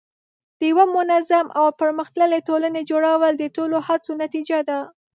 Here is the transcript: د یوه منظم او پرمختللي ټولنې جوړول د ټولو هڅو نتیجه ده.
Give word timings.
د 0.59 0.61
یوه 0.71 0.85
منظم 0.95 1.45
او 1.59 1.65
پرمختللي 1.79 2.39
ټولنې 2.47 2.81
جوړول 2.89 3.33
د 3.37 3.43
ټولو 3.55 3.77
هڅو 3.87 4.11
نتیجه 4.23 4.59
ده. 4.69 4.79